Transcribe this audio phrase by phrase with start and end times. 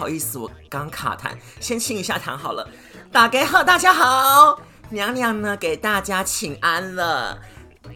[0.00, 2.66] 好意思，我刚卡痰，先清一下痰好了。
[3.12, 7.38] 大家好，大家好，娘娘呢给大家请安了，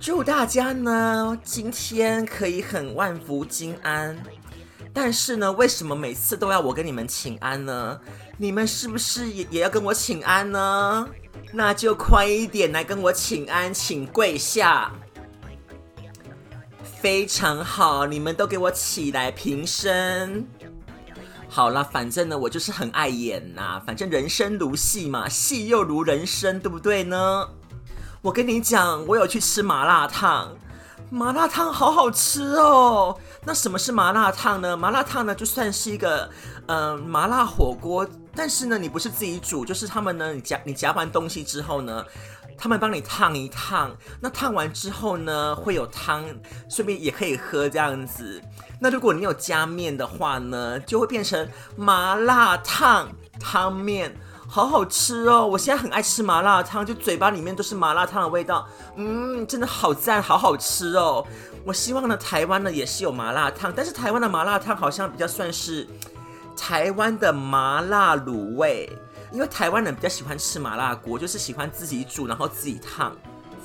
[0.03, 4.23] 祝大家呢今天可以很万福金安。
[4.93, 7.99] 但是呢，为什么每次都要我跟你们请安呢？
[8.37, 11.09] 你们是不是也也要跟我请安呢？
[11.53, 14.93] 那就快一点来跟我请安，请跪下。
[17.01, 20.47] 非常好，你们都给我起来平身。
[21.55, 23.81] 好了，反正呢，我就是很爱演呐。
[23.87, 27.49] 反正人生如戏嘛，戏又如人生，对不对呢？
[28.23, 30.53] 我跟你讲，我有去吃麻辣烫，
[31.11, 33.17] 麻辣烫好好吃哦。
[33.45, 34.77] 那什么是麻辣烫呢？
[34.77, 36.29] 麻辣烫呢，就算是一个
[36.67, 42.05] 呃麻辣火锅，但是呢，你不是自己煮，就是他们呢，你夹你夹完东西之后呢。
[42.57, 46.25] 他们帮你烫一烫，那烫完之后呢，会有汤，
[46.69, 48.41] 顺便也可以喝这样子。
[48.81, 54.15] 那如果你有加面的话呢，就会变成麻辣烫汤面，
[54.49, 55.47] 好好吃哦！
[55.47, 58.67] 我现在很爱吃麻辣烫，就嘴巴里面都是麻辣烫的味道，
[58.97, 61.27] 嗯，真的好赞，好好吃哦！
[61.65, 65.87] 我希望呢，台湾呢也是有麻辣烫，但是台湾的麻辣烫好像比较算是
[66.57, 68.91] 台湾的麻辣卤味。
[69.35, 73.15] 因为台湾人比较喜欢吃麻辣锅，就是喜欢自己煮，然后自己烫。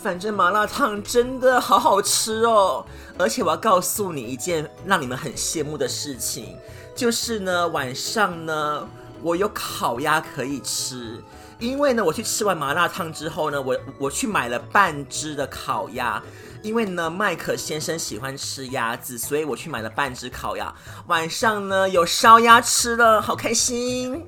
[0.02, 2.84] 反正麻辣烫真的好好吃哦！
[3.20, 6.58] 而且我要告诉你一件让你们很羡慕的事情，
[6.96, 8.88] 就是呢晚上呢
[9.22, 11.22] 我有烤鸭可以吃。
[11.60, 16.20] 因为呢我去吃完麻辣烫之后呢，我我去买了半只的烤鸭。
[16.64, 20.74] 因为呢麦克先生喜欢吃鸭子，所以我去买了半只烤鸭。
[21.08, 24.26] 晚上呢有烧鸭吃了，好开心！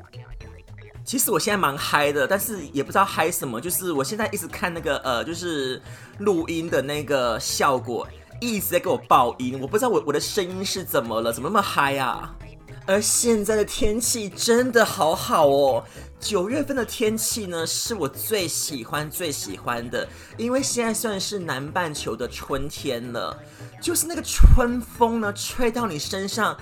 [1.04, 3.60] 其实我现在蛮嗨的，但是也不知道嗨什么。
[3.60, 5.82] 就是我现在一直看那个呃，就是
[6.20, 8.08] 录音的那个效果，
[8.40, 9.60] 一直在给我爆音。
[9.60, 12.34] 我不知道我我的声音是怎么了，怎么那么嗨啊？
[12.86, 15.84] 而现在的天气真的好好哦，
[16.20, 20.08] 九月份的天气呢是我最喜欢最喜欢的，
[20.38, 23.38] 因为现在算是南半球的春天了，
[23.82, 26.58] 就是那个春风呢吹到你身上。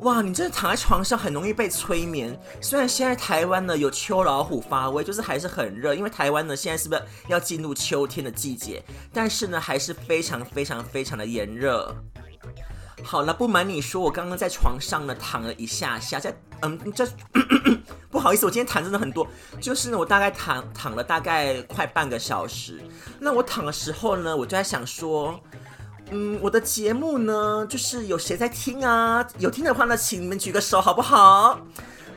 [0.00, 2.38] 哇，你真的躺在床上很容易被催眠。
[2.60, 8.82] 虽然现在台湾呢有秋老虎发威，就是还是很热，因为台湾呢现在是不是要进入秋天的季节？
[9.12, 11.94] 但是呢还是非常非常非常的炎热。
[13.02, 17.06] 好了，不瞒你说，我刚刚在床上呢躺了一下下，在嗯，这
[18.10, 19.26] 不好意思，我今天躺真的很多，
[19.60, 22.80] 就是呢我大概躺躺了大概快半个小时。
[23.18, 25.38] 那我躺的时候呢，我就在想说。
[26.12, 29.24] 嗯，我的节目呢，就是有谁在听啊？
[29.38, 31.60] 有听的话呢，请你们举个手好不好？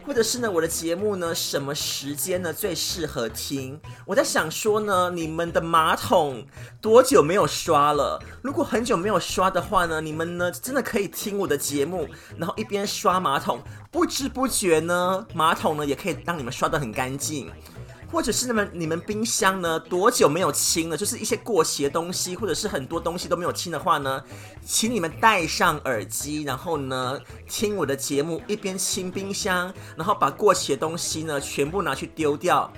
[0.06, 3.80] 或者是呢，我的节目呢，什么时间呢最适合听？
[4.06, 6.44] 我在想说呢，你们的马桶
[6.82, 8.20] 多久没有刷了？
[8.42, 13.62] 如果很久没有刷的话呢，你们呢真的可以听我的节目，然后一边刷马桶，
[13.92, 17.50] 不知不觉呢，马桶呢也可以让你们刷得很干净。
[18.14, 20.96] 或者是你们你们冰箱呢多久没有清了？
[20.96, 24.24] 就是一些过期的东西，或者是很多东西都没有清的话呢，
[24.64, 27.20] 请你们戴上耳机，然后呢
[27.50, 32.72] 听我的节目，一边清冰箱，然后把过期的东西呢全部拿去丢掉。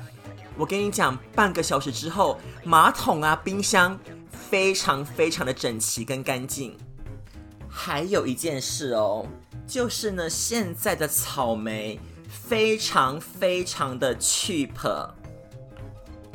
[0.57, 3.99] 我跟你讲，半个小时之后，马桶啊、冰箱
[4.31, 6.77] 非常非常的整齐跟干净。
[7.67, 9.27] 还有一件事哦，
[9.67, 14.71] 就是呢现在的草莓非常非常的 cheap。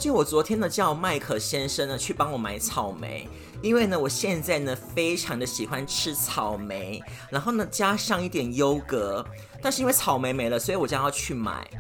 [0.01, 3.29] 就我昨天呢，叫麦克先生呢去帮我买草莓，
[3.61, 9.23] 因为呢，我现在呢非常的喜欢吃草莓，然后呢加上一点优格，
[9.61, 11.71] 但是因为草莓没了，所以我将要去买。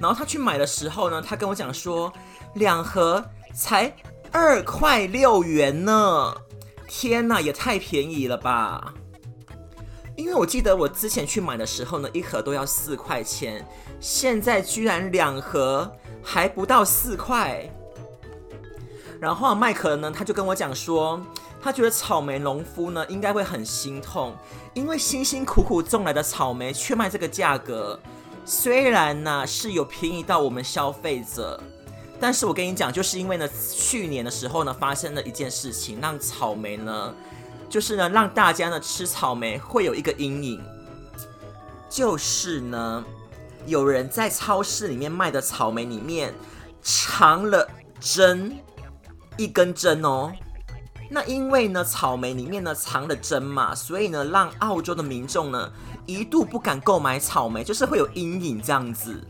[0.00, 2.12] 然后他去买的时候呢，他跟我讲说，
[2.54, 3.24] 两盒
[3.54, 3.94] 才
[4.32, 6.34] 二块六元呢，
[6.88, 8.92] 天哪，也太便宜了吧！
[10.16, 13.64] 因为我记得我之前去买的时候呢，一盒都要四块钱，
[14.00, 15.88] 现在居然两盒。
[16.22, 17.68] 还不到四块，
[19.20, 21.20] 然后麦克呢，他就跟我讲说，
[21.62, 24.34] 他觉得草莓农夫呢应该会很心痛，
[24.74, 27.98] 因为辛辛苦苦种来的草莓却卖这个价格，
[28.44, 31.60] 虽然呢是有便宜到我们消费者，
[32.20, 37.14] 但是我跟你讲，就是因为呢去年的时候呢发生了一件事情，让草莓呢，
[37.68, 40.62] 就是呢让大家呢吃草莓会有一个阴影，
[41.88, 43.04] 就是呢。
[43.66, 46.34] 有人在超市里面卖的草莓里面
[46.82, 47.68] 藏了
[48.00, 48.58] 针，
[49.36, 50.32] 一根针哦。
[51.10, 55.72] 那因为呢，草莓里面呢藏了针嘛，所以呢，让澳洲的民众呢
[56.06, 59.20] 一度不敢购买草莓，就是会有阴影这样子。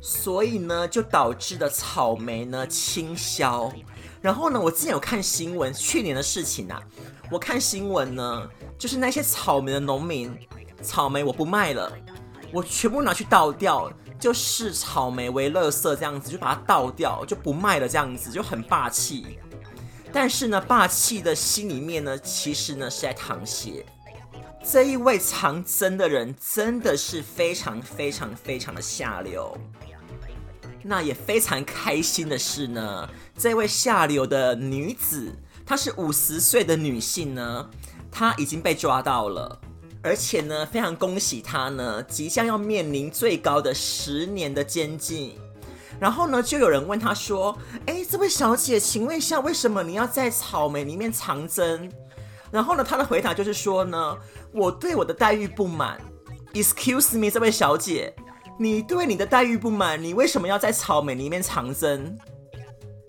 [0.00, 3.72] 所以呢，就导致的草莓呢倾销。
[4.20, 6.80] 然后呢，我之前有看新闻，去年的事情啊，
[7.30, 10.32] 我看新闻呢，就是那些草莓的农民，
[10.80, 11.92] 草莓我不卖了，
[12.52, 13.90] 我全部拿去倒掉，
[14.20, 19.38] 就视草莓为垃圾这样子，就把它倒掉，就不卖了这样子，就很霸气。
[20.12, 23.86] 但是呢，霸气的心里面呢，其实呢是在淌血。
[24.62, 29.56] 这一位藏针的人真的是非常非常非常的下流。
[30.84, 35.32] 那也非常开心的是呢，这位下流的女子，
[35.64, 37.70] 她是五十岁的女性呢，
[38.10, 39.60] 她已经被抓到了，
[40.02, 45.38] 而且呢，非常恭喜他呢，即将要面临最高的十年的监禁。
[46.00, 47.56] 然后呢，就有人问他说
[47.86, 51.88] ：“哎，这位小姐，请问一下，为什么你要在草莓里面藏针？”
[52.50, 54.18] 然后呢，他的回答就是说呢
[54.52, 56.00] ：“我对我的待遇不满。
[56.52, 58.12] ”Excuse me，这位小姐，
[58.58, 62.18] 你对你的待遇不满，你为什么要在草莓里面藏针？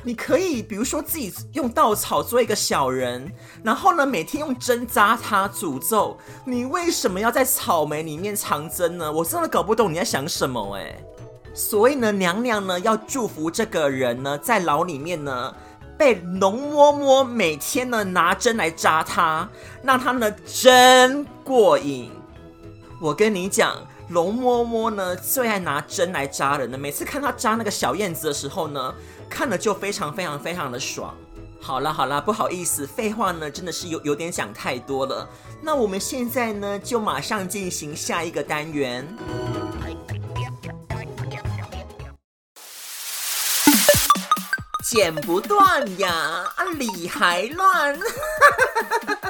[0.04, 3.32] 你可以比如说自己用稻草做一个小人，
[3.64, 6.18] 然后呢，每天用针扎他诅咒。
[6.46, 9.12] 你为什么要在草莓里面藏针呢？
[9.12, 10.96] 我真的搞不懂你在想什么哎。
[11.54, 15.56] 所以呢，娘娘呢要祝福这个人呢，在牢里面呢
[15.98, 19.48] 被龙嬷嬷每天呢拿针来扎他，
[19.84, 22.12] 让他呢真过瘾。
[23.00, 23.76] 我跟你讲，
[24.10, 28.94] 龙嬷嬷呢最爱拿针来扎人的，每次看他扎那个小燕子的时候呢，
[29.34, 31.18] 看了就非常非常非常的爽。
[31.60, 35.28] 好了好了，不好意思，废话呢真的是有有点讲太多了。
[35.60, 39.08] 那我们现在呢就马上进行下一个单元。
[44.86, 46.12] 剪不断呀，
[46.56, 48.00] 啊理还乱。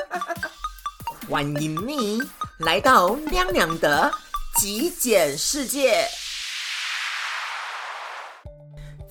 [1.29, 2.21] 欢迎你
[2.57, 4.11] 来到亮亮的
[4.59, 6.05] 极简世界。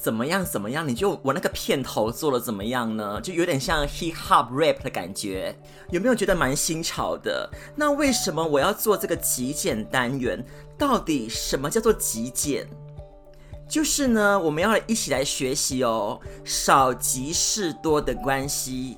[0.02, 0.44] 怎么样？
[0.44, 0.88] 怎么样？
[0.88, 3.20] 你就我那个片头做的怎么样呢？
[3.20, 5.56] 就有点像 hip hop rap 的感觉，
[5.90, 7.49] 有没有觉得蛮新潮的？
[7.76, 10.44] 那为什么我要做这个极简单元？
[10.76, 12.66] 到底什么叫做极简？
[13.69, 18.96] 就是呢，我们要一起来学习哦，少即是多的关系。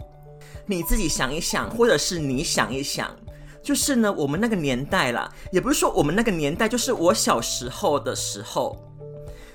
[0.65, 3.15] 你自己想一想，或者是你想一想，
[3.63, 8.75] 就是呢，我们那个年代啦，也不是说我们那个年代，就是我小时候的时候，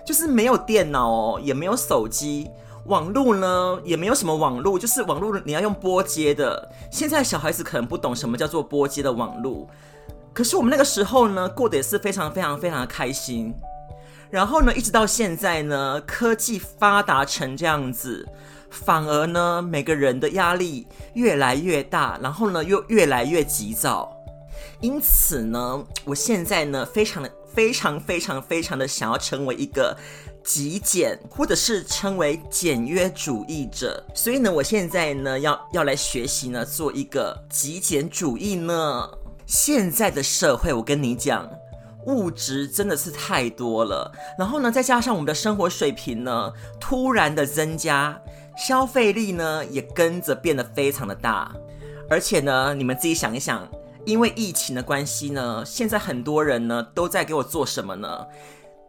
[0.09, 2.49] 就是没有电脑哦，也没有手机，
[2.85, 6.67] 网络呢也没有什么网络，就是网络你要用拨接的。
[6.91, 9.67] 现在小孩子可能不懂什么叫做拨接的网络，
[10.33, 13.53] 可是我们那个时候呢，过得也是非常非常非常的开心。
[14.31, 18.27] 然后呢，一直到现在呢，科技发达成这样子，
[18.71, 24.11] 反而呢，每个人的压力越来越大，然后呢，又越来越急躁。
[24.81, 29.97] 因此呢，我现在呢，非常的、非常、非常、非常的想要成为一个
[30.43, 34.03] 极简，或者是称为简约主义者。
[34.13, 39.09] 所以呢，我现在呢，要要来学习呢，做一个极简主义呢。
[39.45, 41.49] 现在的社会，我跟你讲。
[42.05, 48.19] 物质真的是太多了，然后呢，再加上我们的生活水平呢突然的增加，
[48.57, 51.53] 消费力呢也跟着变得非常的大，
[52.09, 53.67] 而且呢，你们自己想一想，
[54.05, 58.25] 因为疫情的关系呢，现在很多人呢都在给我做什么呢？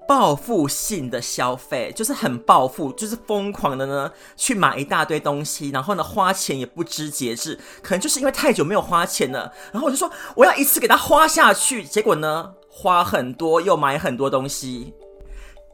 [0.09, 12.53] 报复性的消费，就是很报复，就是疯狂的呢去买一大堆东西，然后呢花钱也不知节制，可能就是因为太久没有花钱了，然后我就说我要一次给他花下去，结果呢？
[12.69, 14.95] 花很多又买很多东西，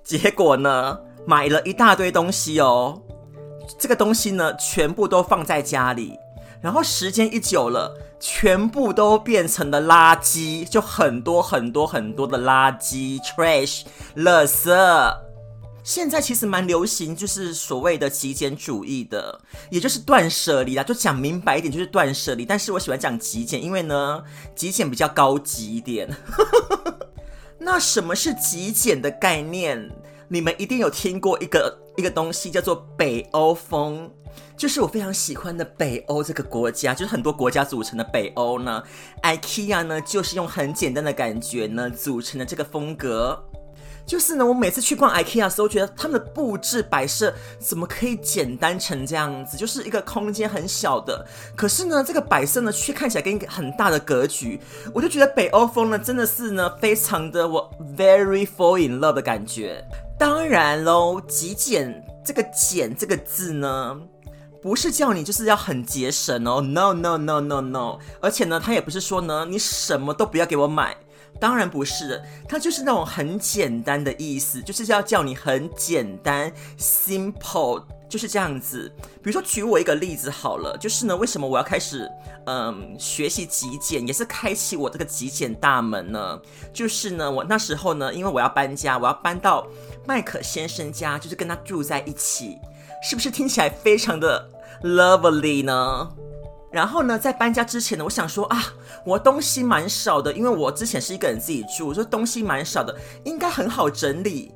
[0.03, 3.01] 结果呢，买了一大堆东西哦。
[3.79, 6.19] 这个东西呢，全部都放在家里，
[6.61, 13.83] 然后时间一久了，全部都变成了垃圾，就很多很多很多的垃圾 （trash）、
[14.17, 15.17] 垃圾。
[15.85, 20.83] 现在其实蛮流行，就是所谓的极简主义的，也就是断舍离啦。
[20.83, 22.45] 就讲明白一点，就是断舍离。
[22.45, 24.21] 但是我喜欢讲极简，因为呢，
[24.57, 26.09] 极简比较高级一点。
[27.61, 29.89] 那什么是极简的概念？
[30.27, 34.11] 你们一定有听过一个一个东西，叫做北欧风，
[34.57, 38.83] 就是我非常喜欢的北欧这个国家，就是很多国家组成的北欧呢。
[39.23, 43.43] IKEA 呢，就是用很简单的感觉呢组成的这个风格。
[44.07, 49.57] 就是呢，我每次去逛 IKEA 的时候，觉得他们的布置摆设怎么可以简单成这样子？
[49.57, 54.61] 就是一个空间很小的，可是呢，这个摆设呢却看起来跟一个很大的格局。
[54.95, 59.85] 我就觉得北欧风呢，真的是呢，非常的我 very fall in love 的感觉。
[60.17, 64.01] 当然喽，极简这个“简”这个字呢，
[64.67, 70.97] 不是叫你就是要很节省哦，no no no no no，而且呢，他也不是说呢，你什么都不要给我买。
[71.39, 78.93] 当然不是，他就是那种很简单的意思，就是要叫你很简单，simple，就是这样子。
[79.23, 82.11] 比如说，举我一个例子好了，就是呢，为什么我要开始
[82.47, 86.41] 嗯学习极简，也是开启我这个极简大门呢？
[86.73, 89.65] 就是呢，我那时候呢，因为我要搬家，我要搬到
[90.09, 92.59] 麦克先生家，就是跟他住在一起，
[93.09, 94.49] 是不是听起来非常的
[94.83, 96.09] lovely 呢？
[96.71, 98.63] 然后呢，在搬家之前呢，我想说啊，
[99.07, 104.53] 我东西蛮少的，因为我之前是一个人自己住，说东西蛮少的，应该很好整理。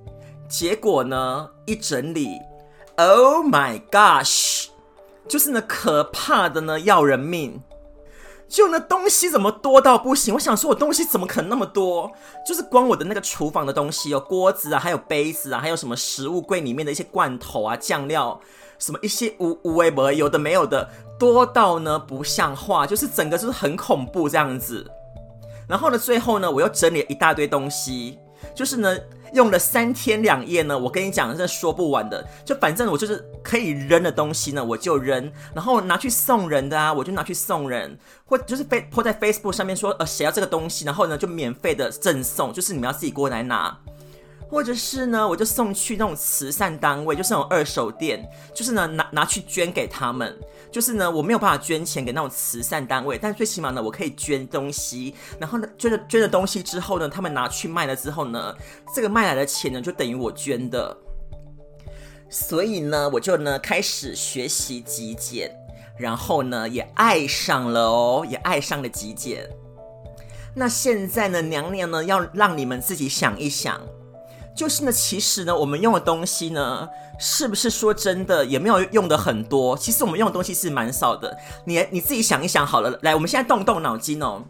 [0.48, 2.38] 结果呢，一整理
[2.96, 4.66] ，Oh my gosh，
[5.28, 7.62] 就是呢，可怕的呢，要人命。
[8.48, 10.34] 就那东西怎么多到不行？
[10.34, 12.10] 我想说，我东西怎么可能那么多？
[12.44, 18.40] 就是光我的那个厨房的东西，有锅子啊，还有杯子啊，还有什么食物柜里面的一些罐头啊、酱料。
[18.80, 24.84] 什么一些无无微博有的没有的多到呢不像话，就是整个就是很恐怖这样子。
[25.68, 28.18] 然后呢，最后呢，我又整理了一大堆东西，
[28.52, 28.98] 就是呢
[29.32, 32.26] 用了三天两夜呢，我跟你讲，这说不完的。
[32.44, 43.78] 就反正我就是可以扔的东西呢，我就扔，然后拿去送人的啊，我就拿去送人，或就是飞泼在 Facebook 上面说，呃，谁要这个东西，然后呢就免费的赠送，就是你们要自己过来拿。
[44.50, 50.36] 或者是呢，我就送去那种慈善单位，就是那种二手店，就是呢拿拿去捐给他们。
[50.72, 55.14] 就是呢，我没有办法捐钱给那种慈善单位，但最起码呢，我可以捐东西。
[55.38, 58.54] 然后呢，捐了捐了东西之后呢，他们拿去卖了之后呢，
[58.94, 60.96] 这个卖来的钱呢，就等于我捐的。
[62.28, 65.50] 所以呢，我就呢开始学习极简，
[65.96, 69.48] 然后呢也爱上了哦，也爱上了极简。
[70.54, 73.80] 那现在呢，娘娘呢要让你们自己想一想。
[74.60, 76.86] 就是呢，其实呢，我们用的东西呢，
[77.18, 79.74] 是不是说真的也没有用的很多？
[79.74, 81.34] 其实我们用的东西是蛮少的。
[81.64, 84.44] 你你自己想一想好了，来，我们现在动动脑筋哦。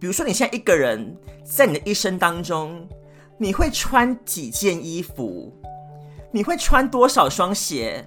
[0.00, 2.88] 比如说，你现在一个人在你的一生当中，
[3.38, 5.56] 你会穿几件衣服？
[6.32, 8.04] 你会穿多少双鞋？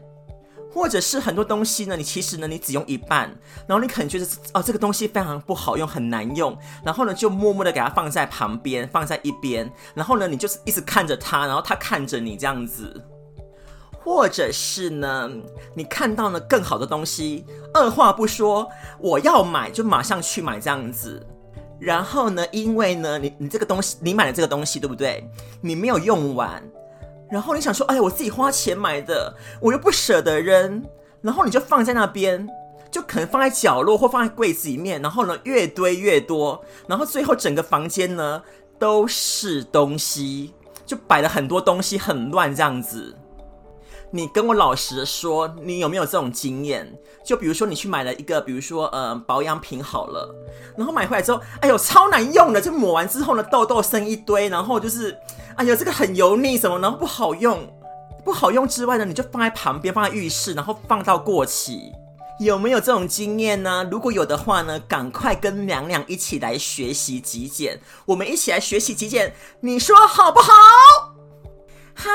[0.71, 3.29] 或者是很多东西呢，你其实呢，你只用一半，
[3.67, 13.03] 然后你可能觉得哦，这个东西非常不好用，很难用，然后呢，就默默的给它放在旁边，放在一边，然后呢，你就是一直看着它，然后它看着你这样子，
[14.03, 15.29] 或者是呢，
[15.73, 21.25] 你看到呢更好的东西，二话不说，我要买就马上去买这样子，
[21.79, 25.27] 然后呢，因为呢，你你这个东西，你买了这个东西，对不对？
[25.61, 26.63] 你没有用完。
[27.31, 30.83] 然后你想说，哎呀，我自己花钱买的，我又不舍得扔，
[31.21, 32.49] 然后你就放在那边，
[32.89, 38.41] 就可能放在角落或放在柜子里面，然后呢越堆越多，然后最后整个房间呢
[38.79, 40.53] 都是东西，
[40.87, 43.15] 就摆了很多东西，很乱这样子。
[44.11, 46.91] 你跟我老实说，你有没有这种经验？
[47.23, 50.33] 就比如说你去买了一个，比如说呃保养品好了，
[50.75, 55.15] 然后买回来之后，哎呦超难用的，就抹完之后呢痘痘生一堆，然后就是。
[55.59, 57.59] 哎呀，这个很油腻，什么然后不好用，
[58.23, 61.91] 不好用之外呢，你就放在旁边，放在浴室，然后放到过期。
[62.39, 63.85] 有没有这种经验呢？
[63.91, 70.53] 如果有的话呢，赶快跟娘娘一起来学习极简，我们一起来学习极简，你说好不好？
[71.93, 72.07] 好，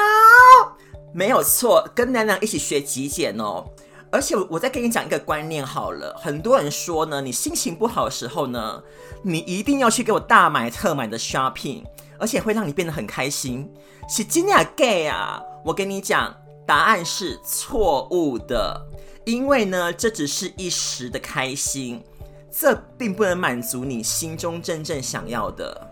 [1.13, 3.67] 没有错，跟娘娘一起学极简哦。
[4.11, 8.83] 而且我再跟你讲一个观念好了，很多人说呢，你心情不好的时候呢，
[9.23, 11.83] 你一定要去给我大买特买的 shopping。
[12.19, 13.71] 而且会让你变得很开心，
[14.09, 15.43] 是真的 gay 啊！
[15.65, 16.35] 我跟你讲，
[16.67, 18.81] 答案是错误的，
[19.25, 22.03] 因为呢，这只是一时的开心，
[22.51, 25.91] 这并不能满足你心中真正想要的。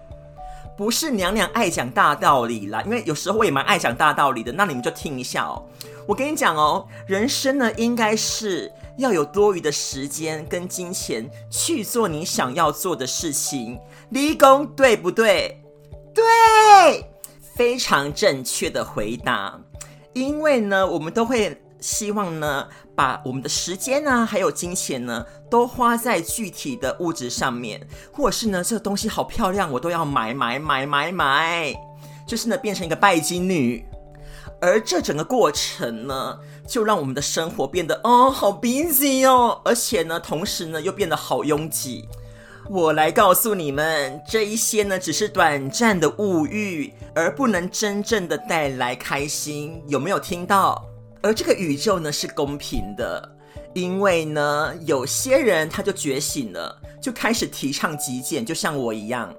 [0.77, 5.63] 不是娘娘爱讲大道理啦，因为有时候我也蛮爱讲大道理的，那你们就听一下哦。
[6.09, 15.62] 我跟你讲哦，人生呢，应该是要有多余的时间跟金钱去做你想要做的事情，立功对不对？
[16.15, 17.05] 对，
[17.57, 19.61] 非常正确的回答。
[20.13, 27.81] 因为呢，我们都会希望呢，把我们的时间呢，还有金钱呢，都花在具体的物质上面，
[28.13, 31.75] 或者是呢，这个东西好漂亮，我都要买买买买买，
[32.27, 33.85] 就是呢，变成一个拜金女。
[34.61, 36.39] 而这整个过程呢，
[36.69, 42.07] 就让我们的生活变得哦，好 busy 哦，而且呢，同时呢，又变得好拥挤。
[42.71, 49.83] 我来告诉你们，这一些呢，只是短暂的物欲，而不能真正的带来开心。
[49.89, 50.83] 有没有听到？
[51.21, 53.37] 而这个宇宙呢，是公平的，
[53.75, 59.35] 因为呢，有些人他就觉醒了，就开始提倡极简，就像我一样，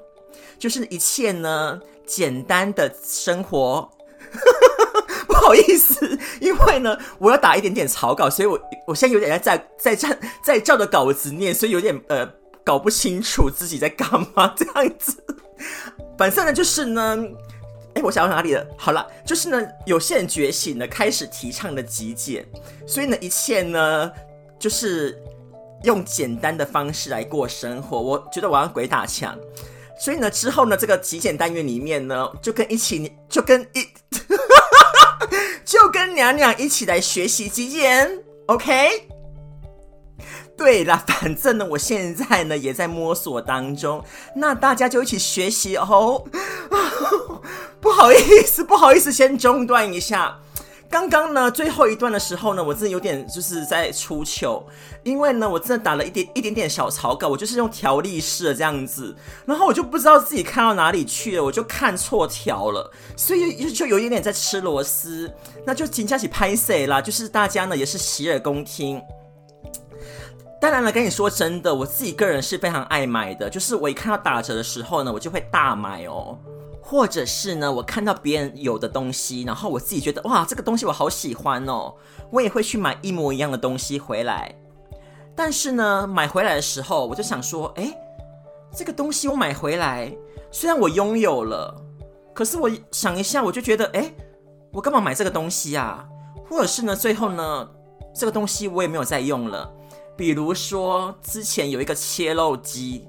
[0.59, 3.89] 就是一切呢，简单的生活。
[5.27, 12.25] 不好意思，因为呢，我要打一点点草稿，所以我我现在有点在在在在照着稿子念，所以有点呃
[12.63, 15.23] 搞不清楚自己在干嘛这样子。
[16.17, 17.17] 反正呢，就是呢，
[17.95, 18.65] 哎，我想到哪里了？
[18.77, 22.45] 好了，就是呢，有些人觉醒了，开始提倡的极简，
[22.87, 24.11] 所以呢，一切呢，
[24.57, 25.21] 就是
[25.83, 28.01] 用简单的方式来过生活。
[28.01, 29.37] 我觉得我要鬼打墙，
[29.99, 33.87] 所以呢，之后呢，这个极简单元里面呢，就跟一起，就跟一。
[35.65, 39.07] 就跟娘娘一起来学习极简，OK？
[40.63, 44.01] 对啦， 反正呢，我现在呢也在摸索当中，
[44.33, 46.23] 那大家就一起学习哦。
[47.81, 48.15] 不好意
[48.47, 50.39] 思，不好意思，先中断一下。
[50.89, 54.65] 刚刚呢，最后一段的时候呢，我真的有点就是在出糗，
[55.03, 59.13] 因为呢，我真的打了一点一点点小草稿，我就是用条例式的这样子，
[59.45, 65.29] 然后我就不知道自己看到哪里去了，我就看错条了，所以就有一点点在吃螺丝，
[65.65, 69.01] 那就请假起拍谁啦，就是大家呢也是洗耳恭听。
[70.63, 76.39] 当然了，跟你说真的，我自己个人是非常爱买的，就是我一看到打折的时候呢，我就会大买哦。
[76.81, 81.93] 或者是呢，我看到别人有的东西，然后我自己觉得哇，这个东西我好喜欢哦，
[82.31, 84.55] 我也会去买一模一样的东西回来。
[85.35, 87.93] 但是呢，买回来的时候，我就想说，哎，
[88.73, 90.15] 这个东西我买回来，
[90.49, 91.75] 虽然我拥有了，
[92.33, 94.13] 可是我想一下，我就觉得，哎，
[94.71, 96.07] 我干嘛买这个东西啊？
[96.49, 97.69] 或者是呢，最后呢，
[98.15, 99.69] 这个东西我也没有再用了。
[100.15, 103.07] 比如说，之前有一个切肉机。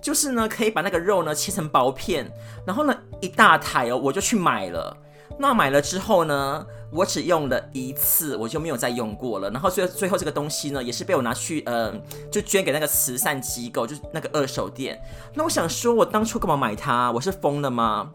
[0.00, 2.28] 就是呢，可以把那个肉呢切成薄片，
[2.66, 4.96] 然后呢一大台哦，我就去买了。
[5.38, 9.48] 那买了之后呢，我只用了一次，我就没有再用过了。
[9.50, 11.94] 然后最最后这个东西呢，也是被我拿去呃，
[12.32, 15.00] 就捐给那个慈善机构，就是那个二手店。
[15.34, 17.12] 那我想说，我当初干嘛买它？
[17.12, 18.12] 我是疯了吗？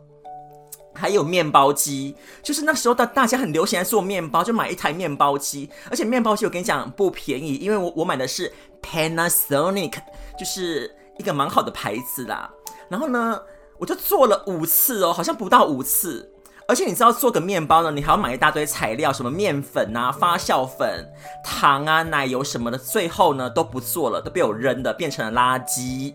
[0.97, 5.69] 还有面包机，就是那时候的大家很流行做面包，就买一台面包机。
[5.91, 9.93] 而且面包机我跟你讲不便宜，因为我我买的是 Panasonic，
[10.37, 10.91] 就是。
[11.19, 12.47] 一个蛮好的牌子啦，
[12.89, 13.41] 然后呢，
[13.79, 16.31] 我就做了五次哦，好像不到五次，
[16.67, 21.11] 而且你知道做个面包呢，你还要买一大堆材料，什么面粉啊、发酵粉、
[21.43, 26.13] 糖啊、奶油什么的，最后呢都不做了，都被我扔的，变成了垃圾。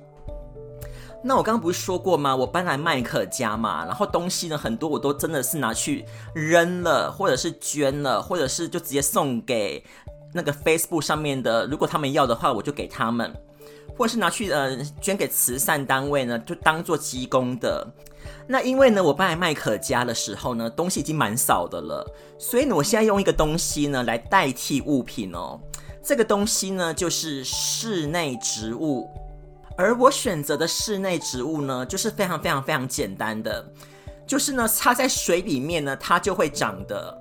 [1.24, 2.34] 那我刚刚不是说过吗？
[2.34, 6.04] 我搬来麦克家嘛，然后东西呢很多，我都真的是拿去
[6.34, 9.84] 扔了，或者是捐了，或者是就直接送给
[10.34, 13.32] 那个 Facebook 上面的，如果他们要的话，我就给他们。
[13.94, 17.86] 或者是拿去呃捐给慈善单位呢，就当做积功的。
[18.48, 22.04] 那因为呢，我搬来麦克家的时候呢，东西已经蛮少的了，
[22.38, 25.60] 所以呢，我现在用一个东西呢来代替物品哦。
[26.02, 29.08] 这个东西呢就是室内植物，
[29.82, 33.64] 而我选择的室内植物呢，就是非常非常非常简单的，
[34.26, 37.18] 就是呢插在水里面呢，它就会长的。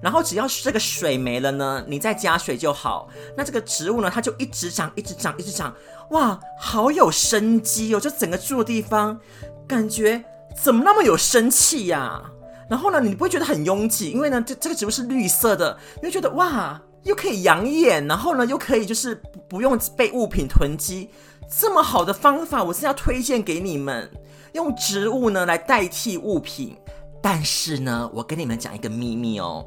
[0.00, 3.08] 然后只要是这个水没了呢，你再加水就好。
[3.36, 5.74] 那这个植物呢，它就一直长，一直长，一直长。
[6.10, 8.00] 哇，好有生机哦！
[8.00, 9.18] 就整个住的地方，
[9.66, 10.24] 感觉
[10.62, 12.22] 怎么那么有生气呀？
[12.70, 21.10] 然后呢，你不会觉得很拥挤，因为呢，这这个植物是绿色的，你会觉得哇，又可以养眼，然后呢，又可以就是不用被物品囤积。
[21.48, 24.10] 这么好的方法，我是要推荐给你们，
[24.52, 26.76] 用植物呢来代替物品。
[27.22, 29.66] 但是呢，我跟你们讲一个秘密哦。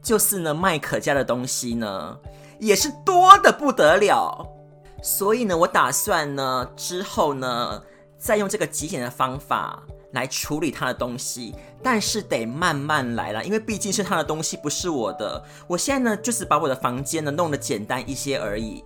[0.00, 2.16] 就是呢，麦克家的东西呢，
[2.60, 4.46] 也是多的不得了，
[5.02, 7.82] 所以呢，我打算呢，之后呢，
[8.16, 15.44] 再用这个极简的方法来处理他的东西，但是得慢慢来了，因为毕竟是他的东西，不是我的。
[15.66, 18.84] 我现在呢，就是把我的房间呢弄得简单一些而已。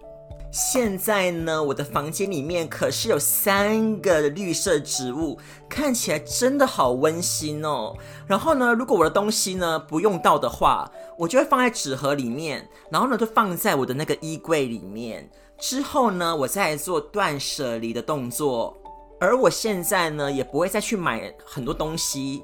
[0.52, 7.94] 现在呢，我的房间里面可是有三个绿色植物，看起来真的好温馨哦。
[8.26, 15.30] 然后呢，如果我的东西呢不用到的话，我就会放在纸盒里面，然后呢就放在我的那个衣柜里面。
[15.56, 18.76] 之后呢，我再做断舍离的动作。
[19.20, 22.42] 而我现在呢，也不会再去买很多东西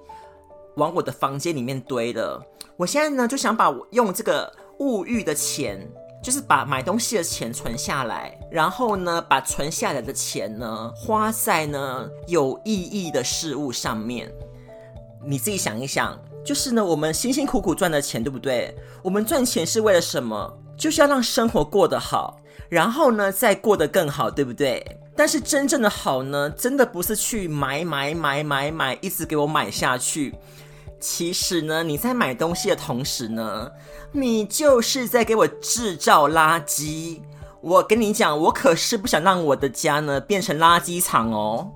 [0.76, 2.40] 往我的房间里面堆了。
[2.76, 5.90] 我现在呢，就想把我用这个物欲的钱。
[6.26, 14.28] 就是把买东西的钱存下来，然后呢，把存下来的钱呢花在呢有意义的事物上面。
[15.24, 18.76] 你自己想一想，就是呢，我们辛辛苦苦赚的钱，对不对？
[19.04, 20.52] 我们赚钱是为了什么？
[20.76, 24.84] 就是要让生活过得好，然后呢，再过得更好，对不对？
[25.14, 30.34] 但是真正的好呢，真的不是去买买买买买，一直给我买下去。
[30.98, 33.70] 其实呢，你在买东西的同时呢，
[34.12, 37.20] 你就是在给我制造垃圾。
[37.60, 41.70] 我跟你讲，我可是不想让我的家呢变成垃圾场哦。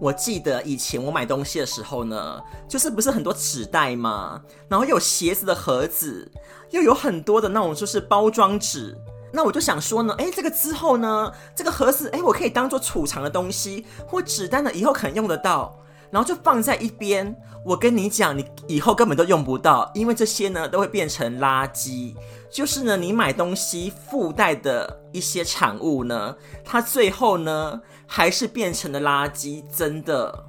[0.00, 6.30] 我记得以前我买东西的时候呢，就是不是很多纸袋嘛，然后有鞋子的盒子，
[6.70, 8.96] 又有很多的那种就是包装纸。
[9.32, 15.76] 那我就想说呢，哎，这个之后呢，这个盒子，哎，我可以当做储藏的东西，或纸袋呢，以后可能用得到，
[16.10, 17.34] 然后就放在一边。
[17.64, 22.14] 我跟你讲，你以后根本都用不到，因为这些呢都会变成垃圾。
[22.52, 30.44] 就是呢，你买东西附带的一些产物呢，它最后呢还是变成了垃圾，真的。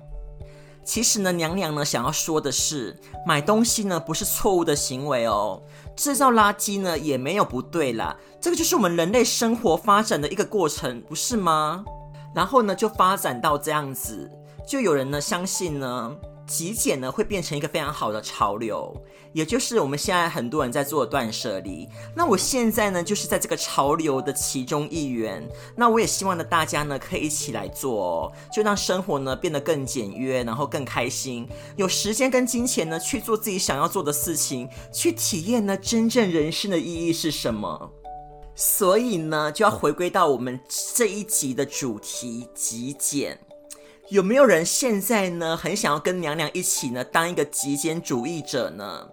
[0.83, 5.63] 其实呢，娘娘呢想要说的是，买东西呢不是错误的行为哦。
[5.95, 11.83] 制造垃圾呢也没有不对啦，这个就是我们人类生活发展的一个过程，不是吗？
[12.35, 14.29] 然后呢就发展到这样子，
[14.67, 16.15] 就有人呢相信呢
[16.47, 18.95] 极简呢会变成一个非常好的潮流。
[19.33, 37.91] 也就是我们现在很多人在做断舍离，那我现在呢就是在这个潮流的其中一员，那我也希望呢大家呢可以一起来做，哦，就让生活呢变得更简约，然后更开心，有时间跟金钱呢去做自己想要做的事情，去体验呢真正人生的意义是什么。
[38.55, 40.57] 所以呢就要回归到我们
[40.95, 43.37] 这一集的主题极简，
[44.09, 49.07] 有没有人现在呢很想要跟娘娘一起呢当一个极简主义者呢？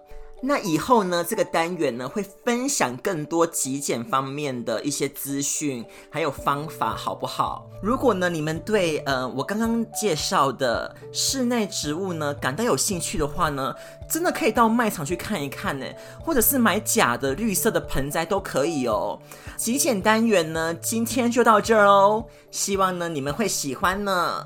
[0.45, 7.65] 那以后呢，这个单元呢会分享更多极简方面的一些资讯，还有方法，好不好？
[7.81, 13.73] 如果呢你们对呃我刚刚介绍的室内植物呢感到有兴趣的话呢，
[14.07, 15.85] 真的可以到卖场去看一看呢，
[16.19, 19.17] 或者是买假的绿色的盆栽都可以哦。
[19.57, 24.45] 极简单元呢今天就到这儿哦，希望呢你们会喜欢呢。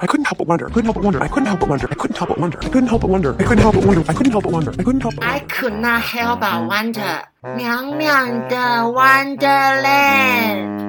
[0.00, 0.66] I couldn't help but wonder.
[0.66, 1.22] I couldn't help but wonder.
[1.22, 1.88] I couldn't help but wonder.
[1.90, 2.58] I couldn't help but wonder.
[2.58, 3.34] I couldn't help but wonder.
[3.38, 4.04] I couldn't help but wonder.
[4.10, 4.72] I couldn't help but wonder.
[4.72, 5.14] I couldn't help.
[5.22, 7.22] I could not help but wonder.
[7.56, 8.56] 娘娘的
[8.92, 10.82] Wonderland。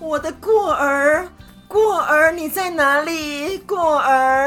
[0.00, 1.28] 我的过儿，
[1.68, 3.58] 过儿，你在哪里？
[3.58, 4.43] 过儿。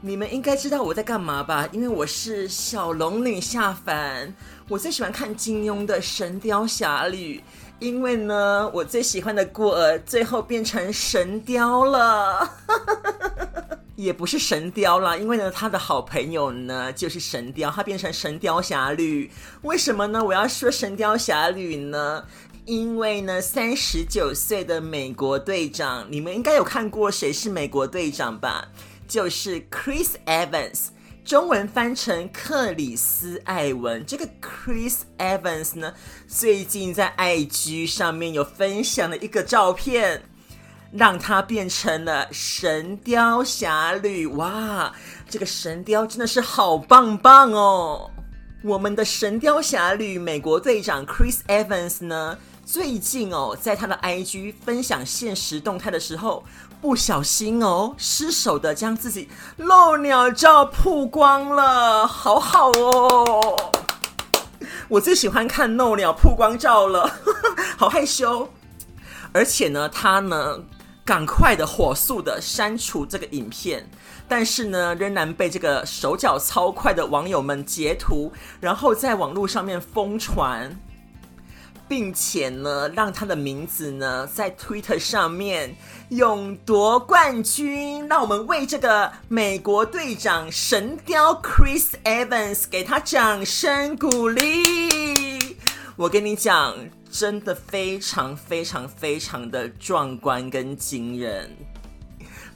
[0.00, 1.68] 你们应该知道我在干嘛吧？
[1.72, 4.32] 因为我是小龙女下凡，
[4.68, 7.38] 我最喜欢看金庸的《神雕侠侣》，
[7.80, 12.48] 因为呢，我最喜欢的过儿最后变成神雕了，
[13.96, 19.26] 也不是神雕啦，因为呢，他的好朋友呢就是神雕，他变成《神雕侠侣》。
[19.62, 20.22] 为什么呢？
[20.22, 22.24] 我要说《神雕侠侣》呢？
[22.66, 28.68] 因为呢，三十九岁的美国队长，你们应该有看过《谁是美国队长》吧？
[29.08, 30.88] 就是 Chris Evans，
[31.24, 34.04] 中文翻成克里斯艾文。
[34.04, 35.94] 这个 Chris Evans 呢，
[36.28, 40.22] 最近在 IG 上面有分享了一个照片，
[40.92, 44.26] 让他变成了神雕侠侣。
[44.26, 44.94] 哇，
[45.26, 48.10] 这个神雕真的是好棒棒哦！
[48.62, 56.44] 我们的神雕侠侣美国队长 Chris Evans 呢，最近哦，在他的 IG 分享现实动态的时候。
[56.80, 63.72] 不小心哦，失手的将自己露鸟照曝光了，好好哦！
[64.88, 67.10] 我最喜欢看露鸟曝光照了，
[67.76, 68.48] 好害羞。
[69.32, 70.60] 而且呢，他呢，
[71.04, 73.90] 赶快的、火速的删除这个影片，
[74.28, 80.78] 但是呢，仍然被这个手脚超快的网友们截图，然后在网络上面疯传。
[81.88, 85.74] 并且呢，让他的名字呢在 Twitter 上面
[86.10, 95.56] 勇夺冠军，让我们为这个美国队长神雕 Chris Evans 给他掌声鼓励。
[95.96, 96.76] 我跟你讲，
[97.10, 101.56] 真的非常非常非常的壮观跟惊人。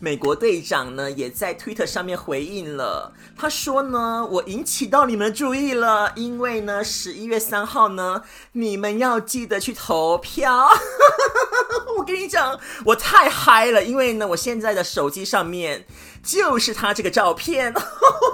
[0.05, 3.13] 美国队长呢，也在 Twitter 上面回应了。
[3.37, 10.69] 他说呢，我引起到你们的注意了，因为呢，十一月三号呢，你们要记得去投票。
[11.97, 15.87] 我跟你讲，我太嗨了，因为呢，我现在的手机上面
[16.21, 17.73] 就是他这个照片，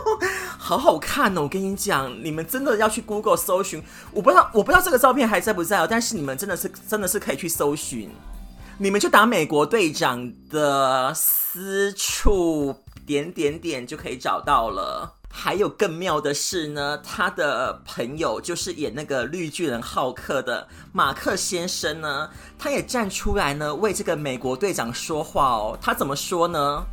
[0.57, 1.43] 好好看哦。
[1.43, 8.11] 我跟你讲，你们真的要去 Google 搜寻，我不知道，我不知道这个照片还在不在哦，但是你们真的是，真的是可以去搜寻。
[8.81, 15.17] 你们就打美国队长的私处点点点就可以找到了。
[15.29, 25.77] 还有更妙的是呢，他的朋友就是演那个绿巨人浩克的马克先生呢，他也站出来呢为这个美国队长说话哦。
[25.83, 26.85] 他怎么说呢？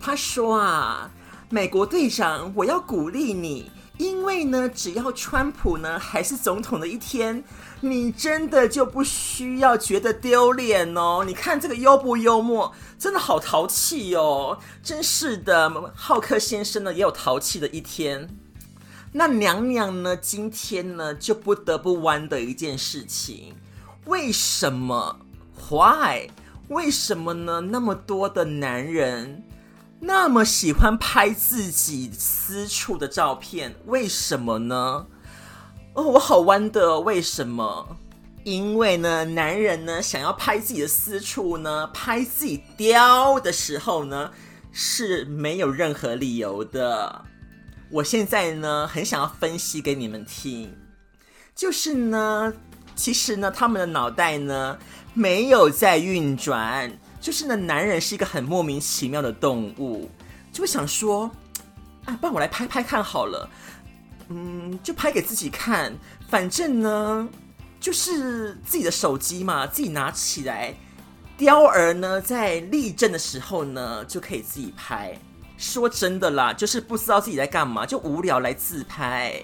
[0.00, 1.08] 他说啊，
[1.48, 7.42] 美国队长，我要鼓励你，因为呢，只要川普呢还是总统的一天，
[7.80, 11.24] 你真的就不需要觉得丢脸哦。
[11.26, 14.58] 你看这个幽不幽默，真的好淘气哦！
[14.82, 18.28] 真是的，浩克先生呢也有淘气的一天。
[19.12, 23.54] 那娘娘呢，今天呢就不得不弯的一件事情，
[24.06, 25.20] 为什么
[25.70, 26.30] ？Why？
[26.68, 27.60] 为什么呢？
[27.60, 29.44] 那么多的男人。
[30.00, 35.06] 那么喜欢拍自己私处的照片，为什么呢？
[35.98, 37.96] 哦，我好弯的，为什么？
[38.44, 44.30] 因为呢，男人呢想要拍自己的私处呢，拍自己雕的时候呢，
[44.70, 47.24] 是没有任何理由的。
[47.90, 50.72] 我现在呢很想要分析给你们听，
[51.52, 52.52] 就是呢，
[52.94, 54.78] 其实呢，他们的脑袋呢
[55.14, 56.96] 没有在运转。
[57.20, 60.08] 就是呢，男人是一个很莫名其妙的动物，
[60.52, 61.28] 就会想说，
[62.04, 63.50] 啊，不然我来拍拍看好了，
[64.28, 65.92] 嗯，就拍给自己看，
[66.28, 67.28] 反正呢，
[67.80, 70.74] 就是自己的手机嘛，自己拿起来，
[71.36, 75.16] 雕儿呢在立正的时候呢，就可以自己拍。
[75.56, 79.34] 说真的啦，就是不知道自己在干嘛，就无聊来自拍。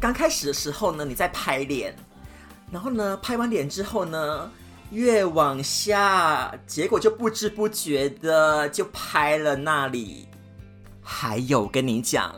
[0.00, 1.94] 刚开始的时候呢，你在拍脸，
[2.70, 4.50] 然后呢，拍完脸之后呢。
[4.90, 10.28] 越往下，结果就不知不觉的就拍了那里。
[11.02, 12.34] 还有跟你讲，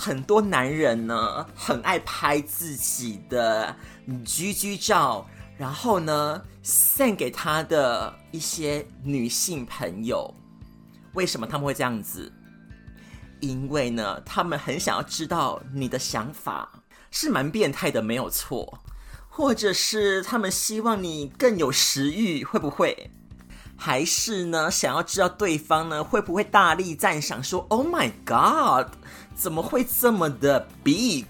[0.00, 3.76] 很多男人呢很爱拍自己的
[4.24, 5.26] 居居照，
[5.58, 10.34] 然后呢献给他的一些女性朋友。
[11.12, 12.32] 为什么他们会这样子？
[13.40, 18.78] 因为呢，他们很想要知道你的想法，是蛮变态的，没有错。
[19.28, 23.10] 或者是他们希望你更有食欲，会不会？
[23.76, 28.92] 还是呢，想要知道对方呢会不会大力赞赏，说 “Oh my God，
[29.40, 31.24] 怎么会这么的 big？”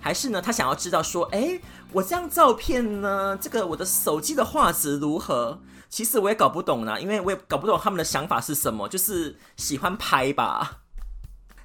[0.00, 1.60] 还是呢，他想要知道说：“哎，
[1.92, 10.82] 我这张照片呢，这个我的手机的画质如何？”其实我也搞不懂呢，因为我也搞不懂他们的想法是什么，就是喜欢拍吧。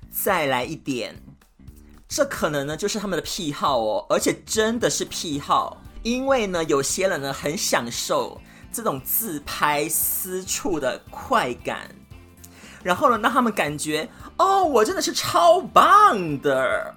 [0.09, 1.21] 再来一点。
[2.07, 11.89] 这可能呢就是他们的癖好哦，而且真的是癖好，因为呢有些人呢很享受这种自拍私处的快感，
[12.83, 16.93] 然后呢让他们感觉哦我真的是超棒的，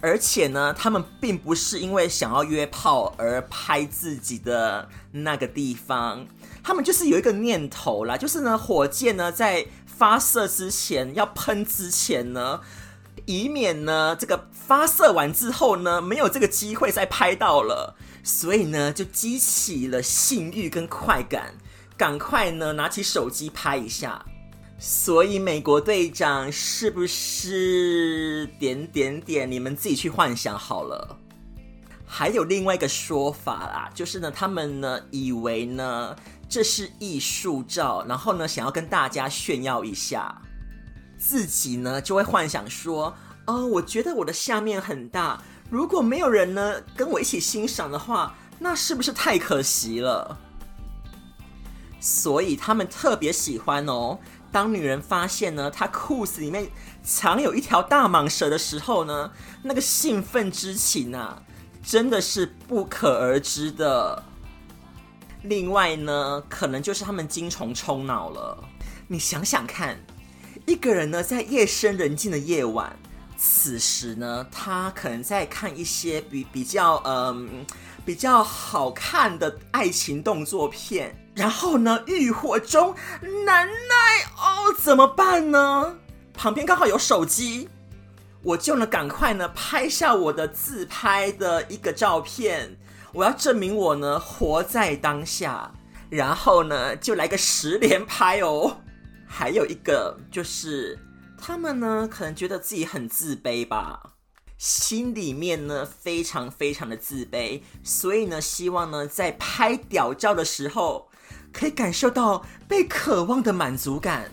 [0.00, 6.26] 而且呢他们并不是因为想要约炮而拍自己的那个地方，
[6.62, 12.60] 他们就是有一个念头啦，就是呢火箭呢在发射之前要喷之前呢。
[13.26, 21.52] 以免呢，这个发射完之后呢，没有这个机会再拍到了，所以呢，就激起了性欲跟快感，
[21.94, 24.24] 赶快呢拿起手机拍一下。
[24.80, 29.50] 所以美国队长是不是点点点？
[29.50, 31.18] 你们自己去幻想好了。
[32.06, 36.14] 还有另外一个说法啦，就是呢，他们呢以为呢
[36.48, 40.40] 这是艺术照，然后呢想要跟大家炫耀一下。
[41.18, 43.12] 自己呢就会幻想说，
[43.46, 50.38] 哦，我觉得我的下面很大，如果没有人呢跟我一起欣赏的话，那是不是太可惜了？
[52.00, 54.16] 所以他们特别喜欢哦，
[54.50, 56.66] 当女人发现呢她裤子里面
[57.02, 59.30] 藏有一条大蟒蛇的时候呢，
[59.62, 61.42] 那个兴奋之情啊，
[61.82, 64.22] 真的是不可而知的。
[65.42, 68.64] 另外呢，可能就是他们精虫充脑了，
[69.06, 69.98] 你想想看。
[70.66, 72.94] 一个人呢，在夜深人静的夜晚，
[73.36, 77.64] 此时呢，他可能在看一些比比较嗯
[78.04, 82.96] 比较好看的爱情动作片，然后呢，欲火中
[83.46, 85.96] 难耐哦，怎么办呢？
[86.34, 87.68] 旁边刚好有手机，
[88.42, 92.76] 我就呢赶快呢拍下我的自拍的一个照片，
[93.12, 95.72] 我要证明我呢活在当下，
[96.10, 98.78] 然后呢就来个十连拍哦。
[99.24, 100.98] 还有一个就是，
[101.40, 104.14] 他们呢可能觉得自己很自卑吧，
[104.56, 111.07] 心里面呢非常非常的自卑，所以呢希望呢在拍屌照的时候，
[111.52, 114.30] 可以感受到被渴望的满足感，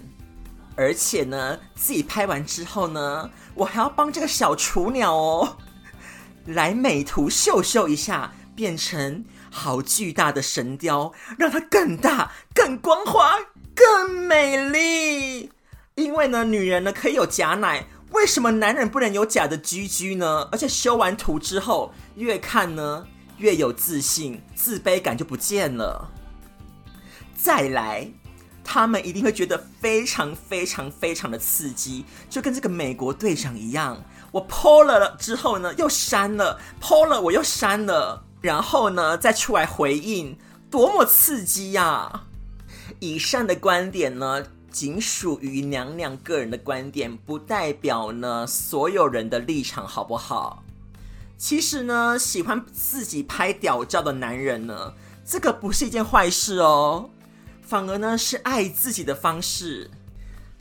[0.76, 5.58] 而且呢自己拍完之后呢，我还要帮这个小雏鸟哦，
[6.46, 13.38] 来美图秀秀一下，变成好巨大的神雕，让它更大更光滑。
[13.78, 15.52] 更美丽，
[15.96, 20.48] 因为呢，女人呢可以有假奶，为什么男人不能有假的居居呢？
[20.50, 23.06] 而且修完图之后，越看呢
[23.38, 26.10] 越有自信，自卑感就不见了。
[27.46, 28.10] 再来，
[28.64, 40.40] 他们一定会觉得非常非常非常的刺激，就跟这个美国队长一样，我 PO 了之后呢又删了，PO 了我又删了，然后呢再出来回应，
[40.72, 42.24] 多么刺激呀！
[43.00, 50.64] 以上的观点呢，仅属于娘娘个人的观点，不代表呢所有人的立场，好不好？
[51.38, 57.12] 其实呢，喜欢自己拍屌照的男人呢，这个不是一件坏事哦，
[57.66, 59.90] 反而呢是爱自己的方式。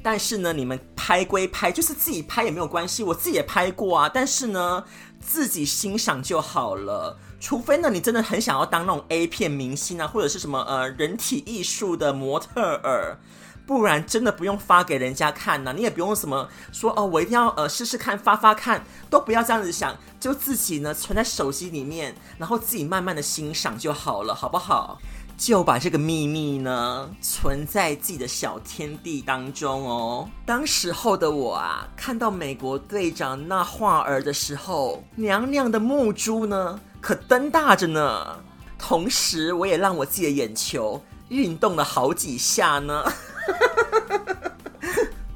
[0.03, 4.11] 但是呢，你们拍归拍，就是自己拍也没有关系，我自己也拍过啊。
[4.13, 4.85] 但是呢，
[5.19, 7.19] 自己欣赏就好了。
[7.41, 13.19] 除非呢，你真的很想要当那种 A 片明星啊，或者是什么呃人体艺术的模特儿，
[13.67, 15.73] 不然真的不用发给人家看呐。
[15.75, 24.99] 你也不用什么说哦，我一定要呃试试看发发看，都不要这样子想，就自己呢存在手机里面，然后自己慢慢的欣赏就好了，好不好？
[25.37, 30.29] 就把这个秘密呢存在自己的小天地当中哦。
[30.47, 38.37] 当时候的我啊，看到美国队长那画儿的时候，娘娘的目珠呢可瞪大着呢。
[38.79, 43.05] 同时，我也让我自己的眼球运动了好几下呢。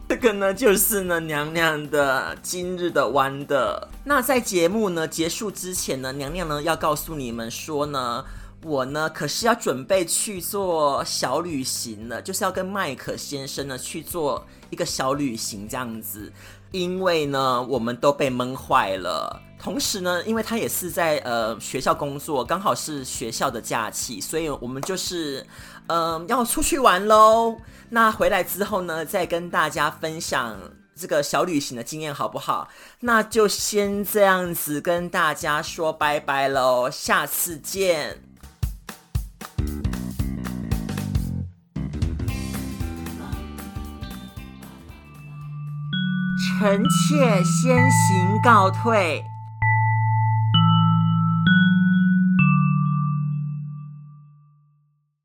[0.08, 3.88] 这个呢，就是呢娘娘的今日的弯的。
[4.04, 8.24] 那在节目呢结束之前呢，娘娘呢要告诉你们说呢。
[8.62, 16.32] 我呢，可是要准备去做小旅行了，就是要跟麦克先生呢去做一个小旅行这样子。
[16.70, 19.40] 因为呢，我们都被闷坏了。
[19.58, 25.46] 同时呢，因为他也是在呃学校工作，刚好是学校的假期，所以我们就是
[25.86, 27.56] 嗯要出去玩喽。
[27.88, 30.58] 那回来之后呢，再跟大家分享
[30.94, 32.68] 这个小旅行的经验，好不好？
[33.00, 38.27] 那就先这样子跟大家说拜拜喽，下次见。
[46.58, 49.37] 臣妾先行告退。